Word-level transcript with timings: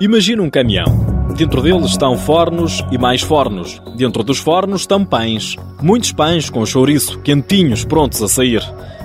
Imagina 0.00 0.42
um 0.42 0.48
caminhão. 0.48 1.10
Dentro 1.36 1.60
dele 1.60 1.84
estão 1.84 2.16
fornos 2.16 2.82
e 2.90 2.96
mais 2.96 3.20
fornos. 3.20 3.82
Dentro 3.96 4.24
dos 4.24 4.38
fornos 4.38 4.80
estão 4.80 5.04
pães. 5.04 5.56
Muitos 5.82 6.10
pães 6.10 6.48
com 6.48 6.64
chouriço, 6.64 7.20
quentinhos, 7.20 7.84
prontos 7.84 8.22
a 8.22 8.28
sair. 8.28 8.62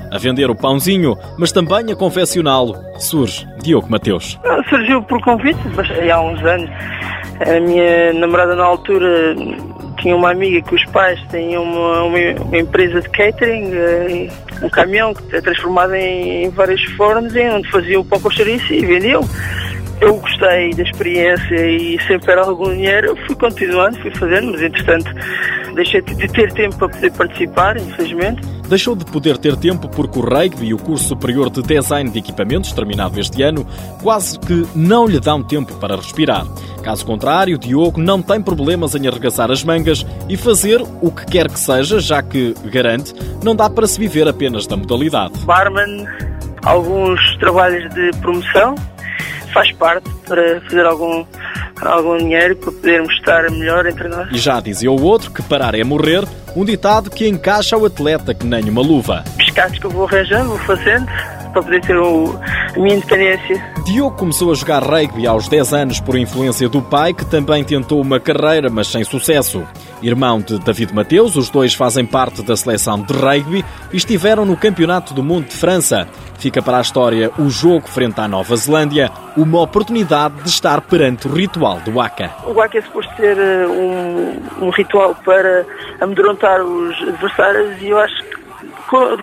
A 0.09 0.17
vender 0.17 0.49
o 0.49 0.55
pãozinho, 0.55 1.17
mas 1.37 1.51
também 1.51 1.91
a 1.91 1.95
confeccioná-lo. 1.97 2.77
Surge 2.97 3.45
Diogo 3.61 3.91
Mateus. 3.91 4.39
Surgiu 4.69 5.03
por 5.03 5.21
convite, 5.21 5.59
há 6.09 6.21
uns 6.21 6.41
anos. 6.45 6.69
A 7.39 7.59
minha 7.59 8.13
namorada 8.13 8.55
na 8.55 8.63
altura 8.63 9.35
tinha 9.99 10.15
uma 10.15 10.31
amiga 10.31 10.61
que 10.61 10.75
os 10.75 10.85
pais 10.85 11.19
têm 11.29 11.57
uma, 11.57 12.03
uma, 12.03 12.17
uma 12.45 12.57
empresa 12.57 13.01
de 13.01 13.09
catering, 13.09 13.71
eh, 13.73 14.29
um 14.61 14.69
caminhão 14.69 15.13
que 15.13 15.35
é 15.35 15.41
transformado 15.41 15.93
em, 15.95 16.45
em 16.45 16.49
vários 16.49 16.83
fornos, 16.93 17.33
onde 17.35 17.69
faziam 17.71 18.01
o 18.01 18.05
pão 18.05 18.19
com 18.19 18.29
chouriço 18.29 18.73
e 18.73 18.85
vendiam 18.85 19.23
eu 20.01 20.17
gostei 20.17 20.71
da 20.71 20.83
experiência 20.83 21.67
e 21.67 21.99
sempre 22.05 22.31
era 22.31 22.41
algum 22.41 22.69
dinheiro, 22.69 23.07
eu 23.07 23.15
fui 23.25 23.35
continuando, 23.35 23.99
fui 24.01 24.13
fazendo, 24.15 24.51
mas 24.51 24.61
entretanto 24.61 25.09
deixei 25.73 26.01
de 26.01 26.27
ter 26.27 26.51
tempo 26.53 26.77
para 26.77 26.89
poder 26.89 27.11
participar, 27.11 27.77
infelizmente. 27.77 28.41
Deixou 28.67 28.95
de 28.95 29.05
poder 29.05 29.37
ter 29.37 29.55
tempo 29.55 29.87
porque 29.87 30.17
o 30.17 30.21
rugby 30.21 30.67
e 30.67 30.73
o 30.73 30.77
curso 30.77 31.09
superior 31.09 31.49
de 31.49 31.61
design 31.61 32.09
de 32.09 32.19
equipamentos, 32.19 32.71
terminado 32.71 33.19
este 33.19 33.43
ano, 33.43 33.65
quase 34.01 34.39
que 34.39 34.65
não 34.75 35.05
lhe 35.05 35.19
dão 35.19 35.43
tempo 35.43 35.75
para 35.75 35.95
respirar. 35.95 36.45
Caso 36.83 37.05
contrário, 37.05 37.57
Diogo 37.57 37.99
não 37.99 38.21
tem 38.21 38.41
problemas 38.41 38.95
em 38.95 39.07
arregaçar 39.07 39.49
as 39.49 39.63
mangas 39.63 40.05
e 40.29 40.37
fazer 40.37 40.81
o 41.01 41.11
que 41.11 41.25
quer 41.25 41.49
que 41.49 41.59
seja, 41.59 41.99
já 41.99 42.21
que, 42.21 42.53
garante, 42.65 43.13
não 43.43 43.55
dá 43.55 43.69
para 43.69 43.87
se 43.87 43.99
viver 43.99 44.27
apenas 44.27 44.67
da 44.67 44.75
modalidade. 44.75 45.33
Barman, 45.45 46.05
alguns 46.63 47.37
trabalhos 47.37 47.91
de 47.93 48.11
promoção, 48.19 48.75
faz 49.53 49.71
parte 49.73 50.09
para 50.27 50.61
fazer 50.61 50.85
algum, 50.85 51.25
algum 51.81 52.17
dinheiro 52.17 52.55
para 52.55 52.71
podermos 52.71 53.13
estar 53.13 53.49
melhor 53.51 53.85
entre 53.85 54.07
nós. 54.07 54.27
E 54.31 54.37
já 54.37 54.59
dizia 54.59 54.91
o 54.91 55.01
outro 55.01 55.31
que 55.31 55.41
parar 55.41 55.75
é 55.75 55.83
morrer, 55.83 56.23
um 56.55 56.63
ditado 56.63 57.09
que 57.09 57.27
encaixa 57.27 57.77
o 57.77 57.85
atleta 57.85 58.33
que 58.33 58.45
nem 58.45 58.69
uma 58.69 58.81
luva. 58.81 59.23
Pescados 59.37 59.77
que 59.77 59.85
eu 59.85 59.91
vou 59.91 60.05
arranjando, 60.07 60.49
vou 60.49 60.59
fazendo 60.59 61.05
para 61.53 61.63
poder 61.63 61.81
ter 61.81 61.97
o, 61.97 62.37
a 62.75 62.79
minha 62.79 62.95
independência. 62.95 63.63
Diogo 63.85 64.17
começou 64.17 64.51
a 64.51 64.55
jogar 64.55 64.83
rugby 64.83 65.25
aos 65.25 65.47
10 65.47 65.73
anos 65.73 65.99
por 65.99 66.17
influência 66.17 66.67
do 66.67 66.81
pai, 66.81 67.13
que 67.13 67.25
também 67.25 67.63
tentou 67.63 68.01
uma 68.01 68.19
carreira, 68.19 68.69
mas 68.69 68.87
sem 68.87 69.03
sucesso. 69.03 69.63
Irmão 70.01 70.39
de 70.39 70.59
David 70.59 70.93
Mateus, 70.93 71.35
os 71.35 71.49
dois 71.49 71.73
fazem 71.73 72.05
parte 72.05 72.43
da 72.43 72.55
seleção 72.55 73.01
de 73.01 73.13
rugby 73.13 73.63
e 73.91 73.97
estiveram 73.97 74.45
no 74.45 74.57
Campeonato 74.57 75.13
do 75.13 75.23
Mundo 75.23 75.47
de 75.47 75.55
França. 75.55 76.07
Fica 76.37 76.61
para 76.61 76.77
a 76.77 76.81
história 76.81 77.31
o 77.39 77.49
jogo 77.49 77.87
frente 77.87 78.19
à 78.19 78.27
Nova 78.27 78.55
Zelândia, 78.55 79.09
uma 79.37 79.61
oportunidade 79.61 80.35
de 80.43 80.49
estar 80.49 80.81
perante 80.81 81.27
o 81.27 81.33
ritual 81.33 81.79
do 81.79 81.93
Waka. 81.93 82.31
O 82.45 82.53
Waka 82.53 82.77
é 82.77 82.81
suposto 82.81 83.15
ser 83.15 83.37
eh, 83.37 83.67
um, 83.67 84.65
um 84.65 84.69
ritual 84.69 85.15
para 85.23 85.65
amedrontar 86.01 86.61
os 86.61 87.01
adversários 87.01 87.81
e 87.81 87.89
eu 87.89 87.99
acho 87.99 88.23
que 88.23 88.35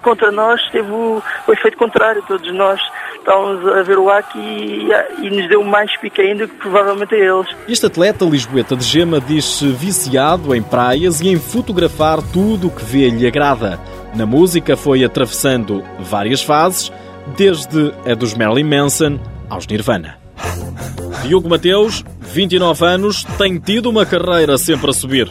contra 0.00 0.32
nós 0.32 0.60
teve 0.70 0.90
o, 0.90 1.22
o 1.46 1.52
efeito 1.52 1.76
contrário. 1.76 2.22
Todos 2.26 2.52
nós 2.54 2.80
estávamos 3.22 3.66
a 3.66 3.82
ver 3.82 3.98
o 3.98 4.10
Aki 4.10 4.38
e, 4.38 5.26
e, 5.26 5.30
nos 5.30 5.48
deu 5.48 5.64
mais 5.64 5.96
pique 5.98 6.20
ainda 6.20 6.46
que 6.46 6.54
provavelmente 6.56 7.14
a 7.14 7.18
eles. 7.18 7.48
Este 7.68 7.86
atleta 7.86 8.24
lisboeta 8.24 8.76
de 8.76 8.84
gema 8.84 9.20
diz-se 9.20 9.66
viciado 9.68 10.54
em 10.54 10.62
praias 10.62 11.20
e 11.20 11.28
em 11.28 11.38
fotografar 11.38 12.20
tudo 12.32 12.66
o 12.66 12.70
que 12.70 12.84
vê 12.84 13.08
lhe 13.08 13.26
agrada. 13.26 13.80
Na 14.14 14.26
música 14.26 14.76
foi 14.76 15.04
atravessando 15.04 15.82
várias 15.98 16.42
fases, 16.42 16.92
desde 17.36 17.94
a 18.06 18.14
dos 18.14 18.34
Marilyn 18.34 18.64
Manson 18.64 19.18
aos 19.48 19.66
Nirvana. 19.66 20.18
Diogo 21.22 21.48
Mateus, 21.48 22.04
29 22.32 22.84
anos, 22.86 23.24
tem 23.36 23.58
tido 23.58 23.90
uma 23.90 24.06
carreira 24.06 24.56
sempre 24.56 24.90
a 24.90 24.92
subir. 24.92 25.30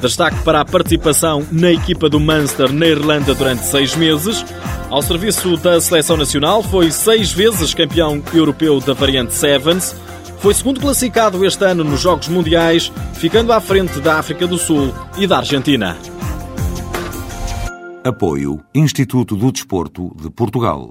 Destaque 0.00 0.42
para 0.42 0.60
a 0.60 0.64
participação 0.64 1.46
na 1.52 1.70
equipa 1.70 2.08
do 2.08 2.18
Munster 2.18 2.72
na 2.72 2.86
Irlanda 2.86 3.34
durante 3.34 3.64
seis 3.64 3.94
meses. 3.94 4.44
Ao 4.88 5.02
serviço 5.02 5.56
da 5.58 5.80
seleção 5.80 6.16
nacional, 6.16 6.62
foi 6.62 6.90
seis 6.90 7.30
vezes 7.30 7.74
campeão 7.74 8.22
europeu 8.32 8.80
da 8.80 8.94
variante 8.94 9.34
Sevens. 9.34 9.94
Foi 10.38 10.54
segundo 10.54 10.80
classificado 10.80 11.44
este 11.44 11.64
ano 11.64 11.84
nos 11.84 12.00
Jogos 12.00 12.28
Mundiais, 12.28 12.90
ficando 13.14 13.52
à 13.52 13.60
frente 13.60 14.00
da 14.00 14.18
África 14.18 14.46
do 14.46 14.56
Sul 14.56 14.94
e 15.18 15.26
da 15.26 15.38
Argentina. 15.38 15.96
Apoio 18.04 18.60
Instituto 18.74 19.36
do 19.36 19.52
Desporto 19.52 20.14
de 20.18 20.30
Portugal. 20.30 20.86